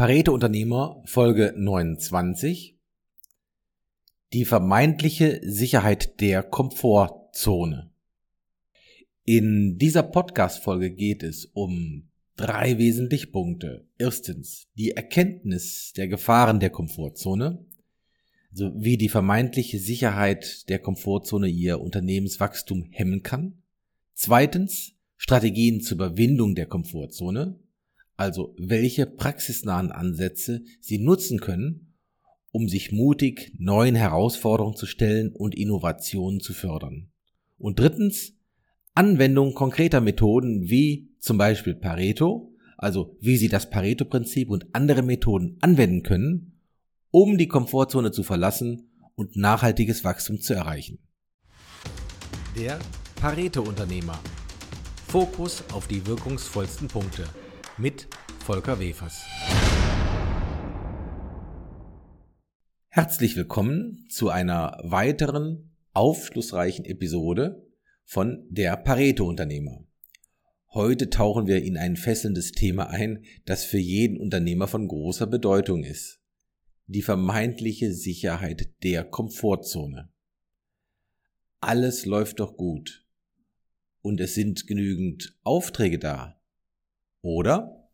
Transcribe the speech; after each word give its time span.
Pareto 0.00 0.32
Unternehmer 0.32 1.02
Folge 1.04 1.52
29 1.58 2.74
Die 4.32 4.46
vermeintliche 4.46 5.42
Sicherheit 5.42 6.22
der 6.22 6.42
Komfortzone. 6.42 7.90
In 9.26 9.76
dieser 9.76 10.02
Podcast 10.02 10.64
Folge 10.64 10.90
geht 10.90 11.22
es 11.22 11.44
um 11.44 12.08
drei 12.36 12.78
wesentliche 12.78 13.26
Punkte. 13.26 13.86
Erstens 13.98 14.68
die 14.74 14.92
Erkenntnis 14.92 15.92
der 15.94 16.08
Gefahren 16.08 16.60
der 16.60 16.70
Komfortzone, 16.70 17.66
also 18.52 18.72
wie 18.74 18.96
die 18.96 19.10
vermeintliche 19.10 19.78
Sicherheit 19.78 20.66
der 20.70 20.78
Komfortzone 20.78 21.48
ihr 21.48 21.78
Unternehmenswachstum 21.78 22.86
hemmen 22.90 23.22
kann. 23.22 23.64
Zweitens 24.14 24.94
Strategien 25.18 25.82
zur 25.82 25.96
Überwindung 25.96 26.54
der 26.54 26.64
Komfortzone 26.64 27.60
also 28.20 28.54
welche 28.58 29.06
praxisnahen 29.06 29.90
Ansätze 29.90 30.62
Sie 30.82 30.98
nutzen 30.98 31.40
können, 31.40 31.94
um 32.52 32.68
sich 32.68 32.92
mutig 32.92 33.54
neuen 33.58 33.94
Herausforderungen 33.94 34.76
zu 34.76 34.84
stellen 34.84 35.32
und 35.32 35.54
Innovationen 35.54 36.40
zu 36.40 36.52
fördern. 36.52 37.10
Und 37.56 37.78
drittens, 37.78 38.34
Anwendung 38.92 39.54
konkreter 39.54 40.02
Methoden 40.02 40.68
wie 40.68 41.08
zum 41.18 41.38
Beispiel 41.38 41.74
Pareto, 41.74 42.52
also 42.76 43.16
wie 43.22 43.38
Sie 43.38 43.48
das 43.48 43.70
Pareto-Prinzip 43.70 44.50
und 44.50 44.66
andere 44.74 45.00
Methoden 45.00 45.56
anwenden 45.62 46.02
können, 46.02 46.60
um 47.10 47.38
die 47.38 47.48
Komfortzone 47.48 48.10
zu 48.10 48.22
verlassen 48.22 48.90
und 49.14 49.36
nachhaltiges 49.36 50.04
Wachstum 50.04 50.42
zu 50.42 50.52
erreichen. 50.52 50.98
Der 52.54 52.78
Pareto-Unternehmer. 53.16 54.20
Fokus 55.08 55.64
auf 55.72 55.88
die 55.88 56.06
wirkungsvollsten 56.06 56.86
Punkte 56.86 57.24
mit 57.80 58.08
Volker 58.40 58.78
Wefers. 58.78 59.24
Herzlich 62.88 63.36
willkommen 63.36 64.06
zu 64.10 64.28
einer 64.28 64.78
weiteren 64.82 65.70
aufschlussreichen 65.92 66.84
Episode 66.84 67.66
von 68.04 68.46
der 68.50 68.76
Pareto 68.76 69.26
Unternehmer. 69.26 69.86
Heute 70.74 71.08
tauchen 71.08 71.46
wir 71.46 71.62
in 71.62 71.78
ein 71.78 71.96
fesselndes 71.96 72.52
Thema 72.52 72.90
ein, 72.90 73.24
das 73.46 73.64
für 73.64 73.78
jeden 73.78 74.18
Unternehmer 74.18 74.68
von 74.68 74.86
großer 74.86 75.26
Bedeutung 75.26 75.82
ist. 75.82 76.20
Die 76.86 77.02
vermeintliche 77.02 77.94
Sicherheit 77.94 78.74
der 78.82 79.04
Komfortzone. 79.04 80.10
Alles 81.60 82.04
läuft 82.04 82.40
doch 82.40 82.56
gut. 82.56 83.06
Und 84.02 84.20
es 84.20 84.34
sind 84.34 84.66
genügend 84.66 85.38
Aufträge 85.42 85.98
da. 85.98 86.39
Oder? 87.22 87.88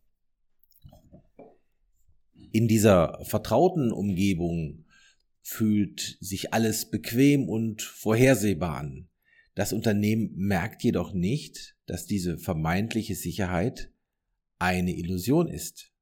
In 2.52 2.68
dieser 2.68 3.22
vertrauten 3.24 3.92
Umgebung 3.92 4.84
fühlt 5.42 6.16
sich 6.20 6.52
alles 6.52 6.90
bequem 6.90 7.48
und 7.48 7.82
vorhersehbar 7.82 8.78
an. 8.78 9.08
Das 9.54 9.72
Unternehmen 9.72 10.34
merkt 10.36 10.82
jedoch 10.82 11.12
nicht, 11.12 11.76
dass 11.86 12.06
diese 12.06 12.38
vermeintliche 12.38 13.14
Sicherheit 13.14 13.92
eine 14.58 14.96
Illusion 14.96 15.48
ist. 15.48 15.92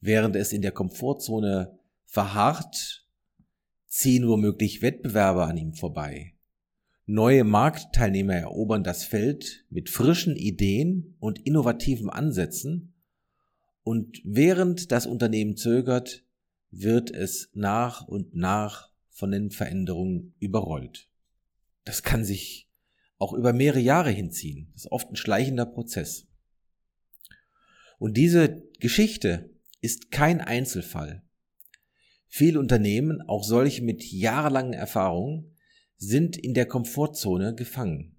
Während 0.00 0.36
es 0.36 0.52
in 0.52 0.62
der 0.62 0.72
Komfortzone 0.72 1.78
verharrt, 2.06 3.06
ziehen 3.86 4.28
womöglich 4.28 4.82
Wettbewerber 4.82 5.46
an 5.46 5.56
ihm 5.56 5.74
vorbei. 5.74 6.37
Neue 7.10 7.42
Marktteilnehmer 7.42 8.34
erobern 8.34 8.84
das 8.84 9.02
Feld 9.02 9.64
mit 9.70 9.88
frischen 9.88 10.36
Ideen 10.36 11.16
und 11.20 11.38
innovativen 11.38 12.10
Ansätzen 12.10 12.92
und 13.82 14.20
während 14.24 14.92
das 14.92 15.06
Unternehmen 15.06 15.56
zögert, 15.56 16.26
wird 16.70 17.10
es 17.10 17.48
nach 17.54 18.06
und 18.06 18.34
nach 18.34 18.90
von 19.08 19.30
den 19.30 19.50
Veränderungen 19.50 20.34
überrollt. 20.38 21.08
Das 21.84 22.02
kann 22.02 22.26
sich 22.26 22.68
auch 23.16 23.32
über 23.32 23.54
mehrere 23.54 23.80
Jahre 23.80 24.10
hinziehen. 24.10 24.68
Das 24.74 24.82
ist 24.84 24.92
oft 24.92 25.10
ein 25.10 25.16
schleichender 25.16 25.64
Prozess. 25.64 26.26
Und 27.98 28.18
diese 28.18 28.68
Geschichte 28.80 29.48
ist 29.80 30.10
kein 30.10 30.42
Einzelfall. 30.42 31.22
Viele 32.26 32.60
Unternehmen, 32.60 33.22
auch 33.22 33.44
solche 33.44 33.82
mit 33.82 34.04
jahrelangen 34.04 34.74
Erfahrungen, 34.74 35.54
sind 35.98 36.36
in 36.36 36.54
der 36.54 36.66
Komfortzone 36.66 37.54
gefangen. 37.54 38.16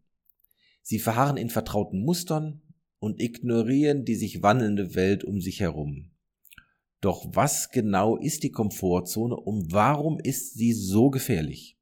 Sie 0.81 1.00
verharren 1.00 1.38
in 1.38 1.50
vertrauten 1.50 2.03
Mustern 2.03 2.62
und 3.00 3.22
ignorieren 3.22 4.06
die 4.06 4.16
sich 4.16 4.44
wandelnde 4.44 4.95
Welt 4.95 5.23
um 5.23 5.41
sich 5.41 5.62
herum. 5.62 6.12
Doch 7.01 7.25
was 7.34 7.72
genau 7.72 8.18
ist 8.18 8.44
die 8.44 8.51
Komfortzone 8.51 9.35
und 9.35 9.72
warum 9.72 10.19
ist 10.19 10.56
sie 10.56 10.73
so 10.73 11.09
gefährlich? 11.09 11.78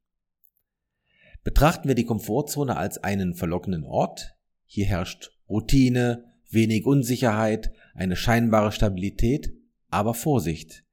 Betrachten 1.43 1.87
wir 1.87 1.95
die 1.95 2.05
Komfortzone 2.05 2.77
als 2.77 2.99
einen 2.99 3.33
verlockenden 3.33 3.83
Ort. 3.83 4.35
Hier 4.65 4.85
herrscht 4.85 5.31
Routine, 5.49 6.25
wenig 6.51 6.85
Unsicherheit, 6.85 7.71
eine 7.95 8.15
scheinbare 8.15 8.71
Stabilität, 8.71 9.53
aber 9.89 10.13
Vorsicht. 10.13 10.83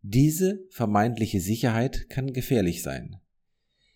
Diese 0.00 0.66
vermeintliche 0.70 1.40
Sicherheit 1.40 2.08
kann 2.08 2.32
gefährlich 2.32 2.82
sein. 2.82 3.21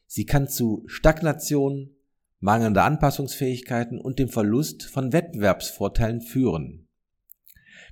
Sie 0.07 0.25
kann 0.25 0.49
zu 0.49 0.85
Stagnation, 0.87 1.91
mangelnder 2.39 2.85
Anpassungsfähigkeiten 2.85 4.01
und 4.01 4.19
dem 4.19 4.29
Verlust 4.29 4.85
von 4.85 5.13
Wettbewerbsvorteilen 5.13 6.21
führen. 6.21 6.89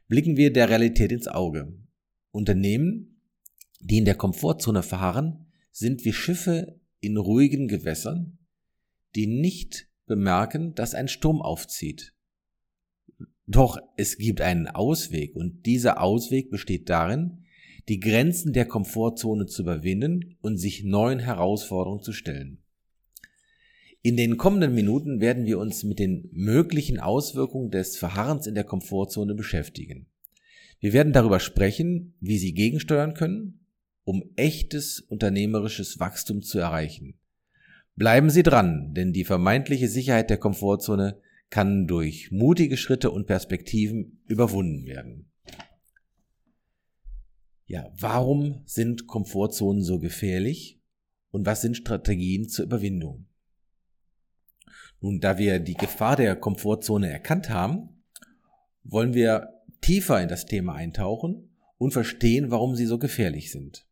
Blicken 0.09 0.37
wir 0.37 0.53
der 0.53 0.69
Realität 0.69 1.13
ins 1.13 1.29
Auge. 1.29 1.73
Unternehmen, 2.31 3.21
die 3.81 3.99
in 3.99 4.05
der 4.05 4.15
Komfortzone 4.15 4.83
verharren, 4.83 5.47
sind 5.71 6.05
wie 6.05 6.13
Schiffe 6.13 6.81
in 7.01 7.17
ruhigen 7.17 7.69
Gewässern, 7.69 8.39
die 9.15 9.27
nicht 9.27 9.89
bemerken, 10.07 10.75
dass 10.75 10.95
ein 10.95 11.09
Sturm 11.09 11.43
aufzieht. 11.43 12.15
Doch 13.47 13.79
es 13.97 14.17
gibt 14.17 14.41
einen 14.41 14.69
Ausweg 14.69 15.37
und 15.37 15.67
dieser 15.67 16.01
Ausweg 16.01 16.51
besteht 16.51 16.89
darin, 16.89 17.44
die 17.89 18.01
Grenzen 18.01 18.53
der 18.53 18.67
Komfortzone 18.67 19.47
zu 19.47 19.63
überwinden 19.63 20.37
und 20.41 20.57
sich 20.57 20.85
neuen 20.85 21.19
Herausforderungen 21.19 22.03
zu 22.03 22.13
stellen. 22.13 22.59
In 24.03 24.17
den 24.17 24.37
kommenden 24.37 24.75
Minuten 24.75 25.21
werden 25.21 25.47
wir 25.47 25.59
uns 25.59 25.83
mit 25.83 25.99
den 25.99 26.29
möglichen 26.33 27.01
Auswirkungen 27.01 27.71
des 27.71 27.97
Verharrens 27.97 28.47
in 28.47 28.55
der 28.55 28.65
Komfortzone 28.65 29.35
beschäftigen. 29.35 30.07
Wir 30.79 30.93
werden 30.93 31.15
darüber 31.15 31.41
sprechen, 31.41 32.15
wie 32.21 32.37
Sie 32.37 32.53
gegensteuern 32.53 33.15
können, 33.15 33.67
um 34.05 34.23
echtes 34.37 35.01
unternehmerisches 35.01 35.99
Wachstum 36.01 36.43
zu 36.43 36.59
erreichen. 36.59 37.15
Bleiben 37.97 38.29
Sie 38.29 38.43
dran, 38.43 38.93
denn 38.93 39.13
die 39.13 39.25
vermeintliche 39.25 39.89
Sicherheit 39.89 40.29
der 40.29 40.37
Komfortzone 40.37 41.21
kann 41.49 41.87
durch 41.87 42.31
mutige 42.31 42.77
Schritte 42.77 43.11
und 43.11 43.27
Perspektiven 43.27 44.21
überwunden 44.27 44.87
werden. 44.87 45.31
Ja, 47.75 47.91
warum 47.99 48.63
sind 48.67 49.09
Komfortzonen 49.09 49.83
so 49.83 49.99
gefährlich 49.99 50.81
und 51.33 51.45
was 51.45 51.61
sind 51.61 51.77
Strategien 51.77 52.49
zur 52.49 52.67
Überwindung? 52.67 53.27
Nun, 55.01 55.19
da 55.19 55.39
wir 55.39 55.59
die 55.59 55.75
Gefahr 55.75 56.15
der 56.15 56.37
Komfortzone 56.37 57.11
erkannt 57.11 57.51
haben, 57.51 58.05
wollen 58.85 59.13
wir 59.13 59.49
tiefer 59.81 60.23
in 60.23 60.29
das 60.29 60.47
Thema 60.47 60.77
eintauchen 60.77 61.51
und 61.77 61.91
verstehen, 61.91 62.53
warum 62.53 62.77
sie 62.77 62.87
so 62.87 62.97
gefährlich 63.01 63.51
sind. 63.51 63.89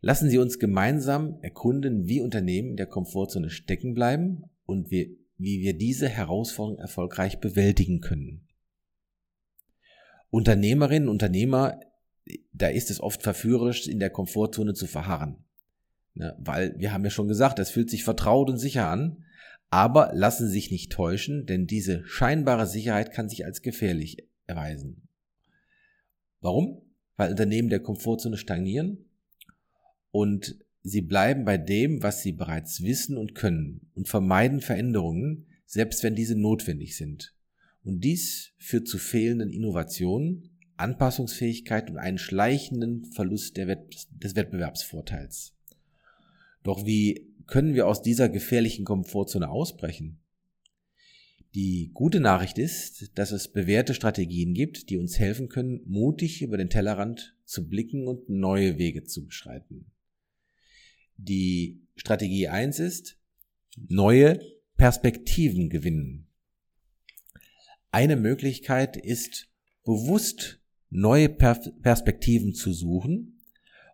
Lassen 0.00 0.28
Sie 0.28 0.38
uns 0.38 0.58
gemeinsam 0.58 1.38
erkunden, 1.42 2.08
wie 2.08 2.20
Unternehmen 2.20 2.70
in 2.70 2.76
der 2.76 2.88
Komfortzone 2.88 3.50
stecken 3.50 3.94
bleiben 3.94 4.50
und 4.66 4.90
wie, 4.90 5.16
wie 5.38 5.60
wir 5.60 5.78
diese 5.78 6.08
Herausforderung 6.08 6.80
erfolgreich 6.80 7.38
bewältigen 7.38 8.00
können. 8.00 8.48
Unternehmerinnen 10.30 11.08
und 11.08 11.22
Unternehmer 11.22 11.78
da 12.62 12.68
ist 12.68 12.90
es 12.90 13.00
oft 13.00 13.22
verführerisch, 13.22 13.88
in 13.88 13.98
der 13.98 14.10
Komfortzone 14.10 14.74
zu 14.74 14.86
verharren. 14.86 15.44
Ne, 16.14 16.36
weil 16.38 16.78
wir 16.78 16.92
haben 16.92 17.04
ja 17.04 17.10
schon 17.10 17.26
gesagt, 17.26 17.58
das 17.58 17.70
fühlt 17.70 17.90
sich 17.90 18.04
vertraut 18.04 18.48
und 18.50 18.58
sicher 18.58 18.88
an, 18.88 19.24
aber 19.68 20.10
lassen 20.14 20.46
Sie 20.46 20.52
sich 20.52 20.70
nicht 20.70 20.92
täuschen, 20.92 21.46
denn 21.46 21.66
diese 21.66 22.06
scheinbare 22.06 22.66
Sicherheit 22.66 23.12
kann 23.12 23.28
sich 23.28 23.44
als 23.44 23.62
gefährlich 23.62 24.28
erweisen. 24.46 25.08
Warum? 26.40 26.82
Weil 27.16 27.30
Unternehmen 27.30 27.68
der 27.68 27.80
Komfortzone 27.80 28.36
stagnieren 28.36 29.06
und 30.10 30.56
sie 30.82 31.02
bleiben 31.02 31.44
bei 31.44 31.58
dem, 31.58 32.02
was 32.02 32.22
sie 32.22 32.32
bereits 32.32 32.82
wissen 32.82 33.16
und 33.16 33.34
können 33.34 33.90
und 33.94 34.08
vermeiden 34.08 34.60
Veränderungen, 34.60 35.46
selbst 35.66 36.02
wenn 36.02 36.14
diese 36.14 36.36
notwendig 36.36 36.96
sind. 36.96 37.34
Und 37.82 38.04
dies 38.04 38.52
führt 38.58 38.86
zu 38.86 38.98
fehlenden 38.98 39.50
Innovationen 39.50 40.51
Anpassungsfähigkeit 40.76 41.90
und 41.90 41.98
einen 41.98 42.18
schleichenden 42.18 43.04
Verlust 43.04 43.56
Wett 43.56 44.06
des 44.10 44.36
Wettbewerbsvorteils. 44.36 45.54
Doch 46.62 46.86
wie 46.86 47.32
können 47.46 47.74
wir 47.74 47.86
aus 47.86 48.02
dieser 48.02 48.28
gefährlichen 48.28 48.84
Komfortzone 48.84 49.50
ausbrechen? 49.50 50.18
Die 51.54 51.90
gute 51.92 52.20
Nachricht 52.20 52.56
ist, 52.56 53.18
dass 53.18 53.30
es 53.30 53.52
bewährte 53.52 53.92
Strategien 53.92 54.54
gibt, 54.54 54.88
die 54.88 54.96
uns 54.96 55.18
helfen 55.18 55.48
können, 55.48 55.82
mutig 55.84 56.40
über 56.40 56.56
den 56.56 56.70
Tellerrand 56.70 57.36
zu 57.44 57.68
blicken 57.68 58.08
und 58.08 58.30
neue 58.30 58.78
Wege 58.78 59.04
zu 59.04 59.26
beschreiten. 59.26 59.92
Die 61.18 61.82
Strategie 61.94 62.48
eins 62.48 62.78
ist, 62.78 63.18
neue 63.76 64.40
Perspektiven 64.78 65.68
gewinnen. 65.68 66.26
Eine 67.90 68.16
Möglichkeit 68.16 68.96
ist, 68.96 69.50
bewusst 69.84 70.61
neue 70.92 71.28
Perspektiven 71.28 72.54
zu 72.54 72.72
suchen 72.72 73.40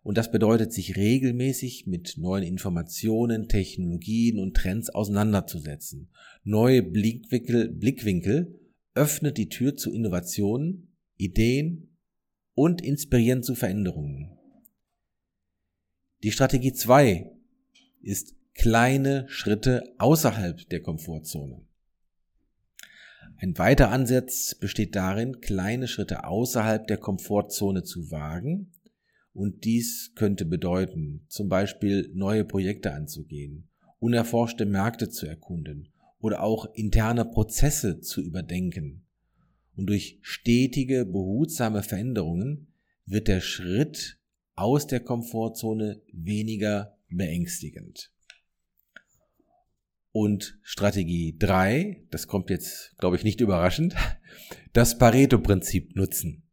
und 0.03 0.17
das 0.17 0.31
bedeutet, 0.31 0.73
sich 0.73 0.95
regelmäßig 0.95 1.87
mit 1.87 2.15
neuen 2.17 2.43
Informationen, 2.43 3.47
Technologien 3.47 4.39
und 4.39 4.55
Trends 4.55 4.89
auseinanderzusetzen. 4.89 6.09
Neue 6.43 6.83
Blickwinkel, 6.83 7.69
Blickwinkel 7.69 8.59
öffnet 8.95 9.37
die 9.37 9.49
Tür 9.49 9.75
zu 9.75 9.91
Innovationen, 9.91 10.95
Ideen 11.17 11.97
und 12.53 12.81
inspirieren 12.81 13.43
zu 13.43 13.55
Veränderungen. 13.55 14.37
Die 16.23 16.31
Strategie 16.31 16.73
2 16.73 17.31
ist 18.01 18.35
kleine 18.53 19.25
Schritte 19.29 19.93
außerhalb 19.99 20.67
der 20.69 20.81
Komfortzone. 20.81 21.65
Ein 23.37 23.57
weiterer 23.57 23.91
Ansatz 23.91 24.55
besteht 24.55 24.95
darin, 24.95 25.39
kleine 25.39 25.87
Schritte 25.87 26.25
außerhalb 26.25 26.87
der 26.87 26.97
Komfortzone 26.97 27.83
zu 27.83 28.11
wagen 28.11 28.71
und 29.33 29.63
dies 29.63 30.11
könnte 30.15 30.45
bedeuten, 30.45 31.25
zum 31.29 31.47
Beispiel 31.47 32.11
neue 32.13 32.43
Projekte 32.43 32.93
anzugehen, 32.93 33.69
unerforschte 33.99 34.65
Märkte 34.65 35.09
zu 35.09 35.25
erkunden 35.25 35.89
oder 36.19 36.43
auch 36.43 36.73
interne 36.73 37.25
Prozesse 37.25 38.01
zu 38.01 38.21
überdenken. 38.21 39.05
Und 39.75 39.87
durch 39.87 40.19
stetige, 40.21 41.05
behutsame 41.05 41.83
Veränderungen 41.83 42.67
wird 43.05 43.29
der 43.29 43.39
Schritt 43.39 44.19
aus 44.55 44.87
der 44.87 44.99
Komfortzone 44.99 46.01
weniger 46.11 46.97
beängstigend. 47.09 48.11
Und 50.11 50.57
Strategie 50.63 51.35
3, 51.37 52.07
das 52.09 52.27
kommt 52.27 52.49
jetzt, 52.49 52.97
glaube 52.97 53.15
ich, 53.15 53.23
nicht 53.23 53.41
überraschend, 53.41 53.95
das 54.73 54.97
Pareto-Prinzip 54.97 55.95
nutzen. 55.95 56.43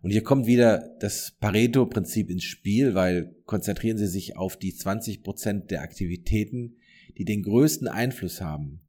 Und 0.00 0.10
hier 0.10 0.22
kommt 0.22 0.46
wieder 0.46 0.96
das 1.00 1.36
Pareto-Prinzip 1.40 2.30
ins 2.30 2.44
Spiel, 2.44 2.94
weil 2.94 3.34
konzentrieren 3.46 3.98
Sie 3.98 4.06
sich 4.06 4.36
auf 4.36 4.56
die 4.56 4.74
20 4.74 5.22
Prozent 5.22 5.70
der 5.70 5.82
Aktivitäten, 5.82 6.76
die 7.16 7.24
den 7.24 7.42
größten 7.42 7.88
Einfluss 7.88 8.40
haben. 8.40 8.80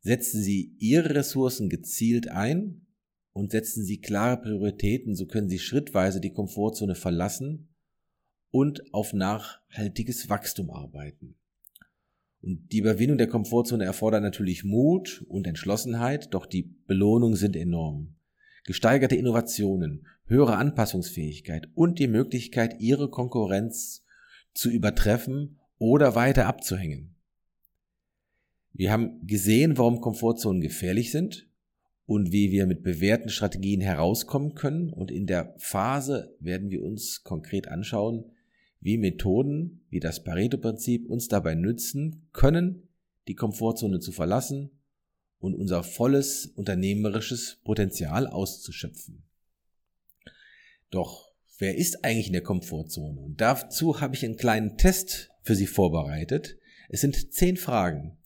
Setzen 0.00 0.42
Sie 0.42 0.74
Ihre 0.78 1.14
Ressourcen 1.14 1.70
gezielt 1.70 2.28
ein 2.28 2.86
und 3.32 3.52
setzen 3.52 3.84
Sie 3.84 4.00
klare 4.00 4.36
Prioritäten, 4.36 5.14
so 5.14 5.26
können 5.26 5.48
Sie 5.48 5.58
schrittweise 5.58 6.20
die 6.20 6.32
Komfortzone 6.32 6.94
verlassen 6.94 7.68
und 8.50 8.92
auf 8.92 9.14
nachhaltiges 9.14 10.28
Wachstum 10.28 10.70
arbeiten. 10.70 11.36
Und 12.44 12.72
die 12.72 12.78
Überwindung 12.80 13.16
der 13.16 13.26
Komfortzone 13.26 13.84
erfordert 13.86 14.22
natürlich 14.22 14.64
Mut 14.64 15.24
und 15.28 15.46
Entschlossenheit, 15.46 16.34
doch 16.34 16.44
die 16.44 16.74
Belohnungen 16.86 17.36
sind 17.36 17.56
enorm. 17.56 18.16
Gesteigerte 18.64 19.16
Innovationen, 19.16 20.06
höhere 20.26 20.56
Anpassungsfähigkeit 20.56 21.68
und 21.74 21.98
die 21.98 22.06
Möglichkeit, 22.06 22.80
ihre 22.80 23.08
Konkurrenz 23.08 24.04
zu 24.52 24.68
übertreffen 24.68 25.58
oder 25.78 26.14
weiter 26.16 26.46
abzuhängen. 26.46 27.14
Wir 28.74 28.92
haben 28.92 29.26
gesehen, 29.26 29.78
warum 29.78 30.02
Komfortzonen 30.02 30.60
gefährlich 30.60 31.12
sind 31.12 31.48
und 32.04 32.30
wie 32.30 32.50
wir 32.50 32.66
mit 32.66 32.82
bewährten 32.82 33.30
Strategien 33.30 33.80
herauskommen 33.80 34.54
können. 34.54 34.90
Und 34.90 35.10
in 35.10 35.26
der 35.26 35.54
Phase 35.56 36.36
werden 36.40 36.68
wir 36.68 36.82
uns 36.82 37.22
konkret 37.22 37.68
anschauen, 37.68 38.33
wie 38.84 38.98
Methoden 38.98 39.80
wie 39.88 39.98
das 39.98 40.22
Pareto-Prinzip 40.22 41.08
uns 41.08 41.26
dabei 41.26 41.54
nützen 41.54 42.28
können, 42.32 42.88
die 43.26 43.34
Komfortzone 43.34 43.98
zu 43.98 44.12
verlassen 44.12 44.70
und 45.38 45.54
unser 45.54 45.82
volles 45.82 46.46
unternehmerisches 46.46 47.60
Potenzial 47.64 48.26
auszuschöpfen. 48.26 49.24
Doch 50.90 51.32
wer 51.58 51.76
ist 51.76 52.04
eigentlich 52.04 52.26
in 52.26 52.34
der 52.34 52.42
Komfortzone? 52.42 53.20
Und 53.20 53.40
dazu 53.40 54.02
habe 54.02 54.14
ich 54.14 54.24
einen 54.24 54.36
kleinen 54.36 54.76
Test 54.76 55.30
für 55.42 55.54
Sie 55.54 55.66
vorbereitet. 55.66 56.58
Es 56.90 57.00
sind 57.00 57.32
zehn 57.32 57.56
Fragen. 57.56 58.18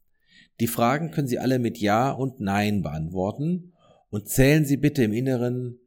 Die 0.58 0.66
Fragen 0.66 1.12
können 1.12 1.28
Sie 1.28 1.38
alle 1.38 1.60
mit 1.60 1.78
Ja 1.78 2.10
und 2.10 2.40
Nein 2.40 2.82
beantworten 2.82 3.74
und 4.10 4.28
zählen 4.28 4.64
Sie 4.64 4.76
bitte 4.76 5.04
im 5.04 5.12
Inneren 5.12 5.78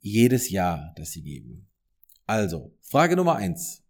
jedes 0.00 0.50
Ja, 0.50 0.92
das 0.96 1.12
Sie 1.12 1.22
geben. 1.22 1.66
Also, 2.26 2.74
Frage 2.82 3.16
Nummer 3.16 3.36
eins: 3.36 3.84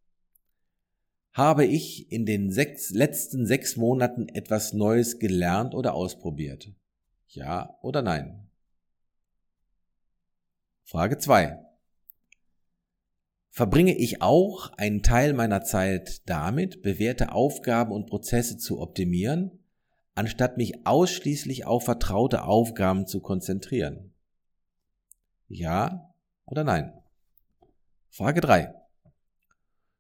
Habe 1.38 1.64
ich 1.64 2.10
in 2.10 2.26
den 2.26 2.50
sechs, 2.50 2.90
letzten 2.90 3.46
sechs 3.46 3.76
Monaten 3.76 4.28
etwas 4.28 4.72
Neues 4.72 5.20
gelernt 5.20 5.72
oder 5.72 5.94
ausprobiert? 5.94 6.72
Ja 7.28 7.78
oder 7.80 8.02
nein? 8.02 8.50
Frage 10.82 11.16
zwei: 11.18 11.64
verbringe 13.50 13.96
ich 13.96 14.20
auch 14.20 14.72
einen 14.78 15.04
Teil 15.04 15.32
meiner 15.32 15.62
Zeit 15.62 16.28
damit, 16.28 16.82
bewährte 16.82 17.30
Aufgaben 17.30 17.92
und 17.92 18.06
Prozesse 18.06 18.58
zu 18.58 18.80
optimieren, 18.80 19.60
anstatt 20.16 20.56
mich 20.56 20.88
ausschließlich 20.88 21.66
auf 21.66 21.84
vertraute 21.84 22.42
Aufgaben 22.42 23.06
zu 23.06 23.20
konzentrieren? 23.20 24.12
Ja 25.46 26.12
oder 26.46 26.64
nein? 26.64 27.00
Frage 28.10 28.40
3. 28.40 28.74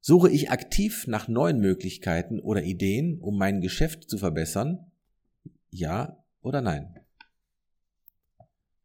Suche 0.00 0.30
ich 0.30 0.50
aktiv 0.50 1.06
nach 1.06 1.28
neuen 1.28 1.58
Möglichkeiten 1.60 2.40
oder 2.40 2.62
Ideen, 2.62 3.18
um 3.20 3.36
mein 3.36 3.60
Geschäft 3.60 4.08
zu 4.08 4.18
verbessern? 4.18 4.90
Ja 5.70 6.24
oder 6.40 6.60
nein? 6.60 7.00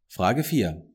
Frage 0.08 0.44
4. 0.44 0.86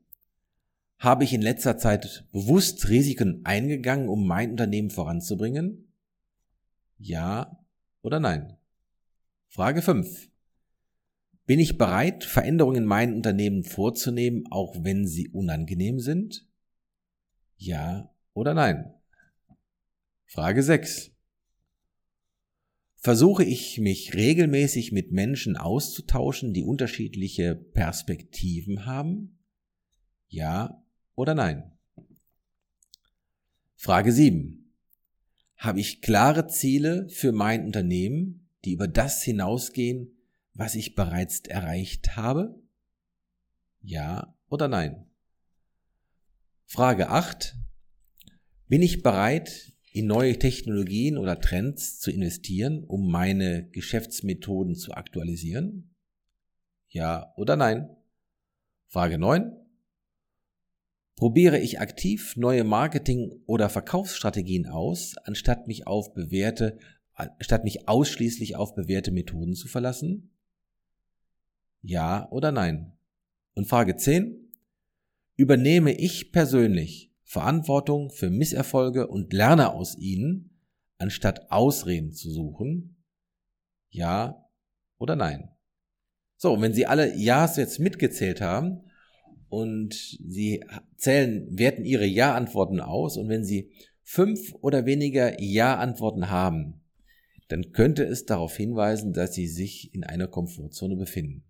Habe 0.98 1.24
ich 1.24 1.32
in 1.32 1.42
letzter 1.42 1.78
Zeit 1.78 2.26
bewusst 2.32 2.88
Risiken 2.88 3.40
eingegangen, 3.44 4.08
um 4.08 4.26
mein 4.26 4.50
Unternehmen 4.50 4.90
voranzubringen? 4.90 5.92
Ja 6.98 7.64
oder 8.02 8.18
nein? 8.18 8.56
Frage 9.48 9.82
5. 9.82 10.28
Bin 11.46 11.60
ich 11.60 11.78
bereit, 11.78 12.24
Veränderungen 12.24 12.82
in 12.82 12.84
meinem 12.84 13.14
Unternehmen 13.14 13.62
vorzunehmen, 13.62 14.44
auch 14.50 14.76
wenn 14.84 15.06
sie 15.06 15.28
unangenehm 15.28 16.00
sind? 16.00 16.46
Ja 17.56 18.12
oder 18.34 18.52
nein? 18.52 18.97
Frage 20.30 20.62
6. 20.62 21.10
Versuche 22.96 23.44
ich 23.44 23.78
mich 23.78 24.12
regelmäßig 24.12 24.92
mit 24.92 25.10
Menschen 25.10 25.56
auszutauschen, 25.56 26.52
die 26.52 26.64
unterschiedliche 26.64 27.54
Perspektiven 27.54 28.84
haben? 28.84 29.38
Ja 30.26 30.84
oder 31.14 31.34
nein? 31.34 31.72
Frage 33.74 34.12
7. 34.12 34.70
Habe 35.56 35.80
ich 35.80 36.02
klare 36.02 36.46
Ziele 36.46 37.08
für 37.08 37.32
mein 37.32 37.64
Unternehmen, 37.64 38.50
die 38.66 38.72
über 38.72 38.86
das 38.86 39.22
hinausgehen, 39.22 40.14
was 40.52 40.74
ich 40.74 40.94
bereits 40.94 41.40
erreicht 41.40 42.16
habe? 42.16 42.62
Ja 43.80 44.36
oder 44.50 44.68
nein? 44.68 45.06
Frage 46.66 47.08
8. 47.08 47.56
Bin 48.66 48.82
ich 48.82 49.02
bereit, 49.02 49.72
in 49.98 50.06
neue 50.06 50.38
Technologien 50.38 51.18
oder 51.18 51.40
Trends 51.40 51.98
zu 51.98 52.12
investieren, 52.12 52.84
um 52.84 53.10
meine 53.10 53.68
Geschäftsmethoden 53.68 54.76
zu 54.76 54.92
aktualisieren? 54.92 55.94
Ja 56.88 57.34
oder 57.36 57.56
nein? 57.56 57.88
Frage 58.86 59.18
9. 59.18 59.52
Probiere 61.16 61.58
ich 61.58 61.80
aktiv 61.80 62.36
neue 62.36 62.62
Marketing- 62.62 63.42
oder 63.46 63.68
Verkaufsstrategien 63.68 64.68
aus, 64.68 65.16
anstatt 65.24 65.66
mich 65.66 65.88
auf 65.88 66.14
bewährte, 66.14 66.78
statt 67.40 67.64
mich 67.64 67.88
ausschließlich 67.88 68.54
auf 68.54 68.76
bewährte 68.76 69.10
Methoden 69.10 69.54
zu 69.54 69.66
verlassen? 69.66 70.30
Ja 71.82 72.30
oder 72.30 72.52
nein? 72.52 72.92
Und 73.54 73.66
Frage 73.66 73.96
10. 73.96 74.52
Übernehme 75.34 75.92
ich 75.92 76.30
persönlich 76.30 77.07
Verantwortung 77.28 78.10
für 78.10 78.30
Misserfolge 78.30 79.06
und 79.06 79.32
lerne 79.32 79.72
aus 79.72 79.96
ihnen, 79.98 80.58
anstatt 80.96 81.52
Ausreden 81.52 82.12
zu 82.12 82.30
suchen? 82.30 83.04
Ja 83.90 84.48
oder 84.98 85.14
nein? 85.14 85.50
So, 86.36 86.60
wenn 86.60 86.72
Sie 86.72 86.86
alle 86.86 87.14
Ja's 87.16 87.56
jetzt 87.56 87.80
mitgezählt 87.80 88.40
haben, 88.40 88.82
und 89.48 89.94
sie 89.94 90.64
zählen, 90.96 91.46
werten 91.58 91.84
ihre 91.84 92.06
Ja-Antworten 92.06 92.80
aus 92.80 93.16
und 93.16 93.28
wenn 93.28 93.44
sie 93.44 93.72
fünf 94.02 94.54
oder 94.60 94.86
weniger 94.86 95.40
Ja-Antworten 95.40 96.30
haben, 96.30 96.82
dann 97.48 97.72
könnte 97.72 98.04
es 98.04 98.26
darauf 98.26 98.56
hinweisen, 98.56 99.12
dass 99.12 99.34
sie 99.34 99.48
sich 99.48 99.94
in 99.94 100.04
einer 100.04 100.28
Komfortzone 100.28 100.96
befinden. 100.96 101.44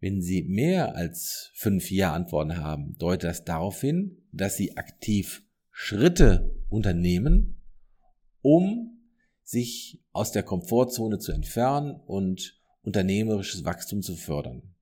Wenn 0.00 0.22
Sie 0.22 0.44
mehr 0.44 0.94
als 0.94 1.50
fünf 1.54 1.90
Ja-Antworten 1.90 2.58
haben, 2.58 2.96
deutet 2.98 3.30
das 3.30 3.44
darauf 3.44 3.80
hin, 3.80 4.17
dass 4.32 4.56
Sie 4.56 4.76
aktiv 4.76 5.42
Schritte 5.70 6.54
unternehmen, 6.68 7.60
um 8.42 9.00
sich 9.42 10.02
aus 10.12 10.32
der 10.32 10.42
Komfortzone 10.42 11.18
zu 11.18 11.32
entfernen 11.32 12.00
und 12.06 12.60
unternehmerisches 12.82 13.64
Wachstum 13.64 14.02
zu 14.02 14.16
fördern. 14.16 14.74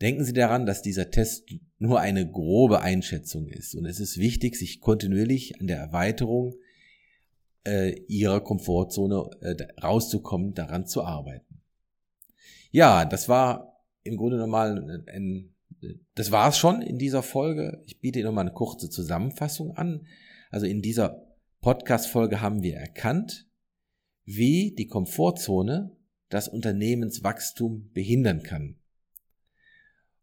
Denken 0.00 0.24
Sie 0.24 0.34
daran, 0.34 0.66
dass 0.66 0.82
dieser 0.82 1.10
Test 1.10 1.48
nur 1.78 2.00
eine 2.00 2.30
grobe 2.30 2.82
Einschätzung 2.82 3.48
ist 3.48 3.74
und 3.74 3.86
es 3.86 3.98
ist 3.98 4.18
wichtig, 4.18 4.56
sich 4.56 4.80
kontinuierlich 4.80 5.60
an 5.60 5.66
der 5.66 5.78
Erweiterung 5.78 6.54
äh, 7.64 7.98
Ihrer 8.06 8.42
Komfortzone 8.42 9.30
äh, 9.40 9.56
rauszukommen, 9.80 10.54
daran 10.54 10.86
zu 10.86 11.02
arbeiten. 11.02 11.62
Ja, 12.70 13.04
das 13.06 13.28
war 13.28 13.82
im 14.02 14.16
Grunde 14.16 14.36
nochmal 14.36 15.04
ein, 15.06 15.54
das 16.14 16.30
war 16.30 16.48
es 16.48 16.58
schon 16.58 16.82
in 16.82 16.98
dieser 16.98 17.22
Folge. 17.22 17.82
Ich 17.86 18.00
biete 18.00 18.18
Ihnen 18.18 18.26
nochmal 18.26 18.46
eine 18.46 18.54
kurze 18.54 18.90
Zusammenfassung 18.90 19.76
an. 19.76 20.06
Also 20.50 20.66
in 20.66 20.82
dieser 20.82 21.26
Podcast-Folge 21.60 22.40
haben 22.40 22.62
wir 22.62 22.76
erkannt, 22.76 23.46
wie 24.24 24.74
die 24.74 24.86
Komfortzone 24.86 25.96
das 26.28 26.48
Unternehmenswachstum 26.48 27.90
behindern 27.92 28.42
kann 28.42 28.76